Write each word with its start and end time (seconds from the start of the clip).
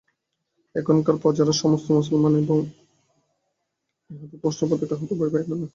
এখানকার 0.75 1.15
প্রজারা 1.21 1.53
সমস্তই 1.61 1.93
মুসলমান 1.93 2.33
এবং 2.41 2.57
ইহাদের 4.09 4.37
প্রধান 4.41 4.55
ফরুসর্দার 4.57 4.89
কাহাকেও 4.91 5.19
ভয় 5.19 5.31
করে 5.33 5.45
না। 5.51 5.67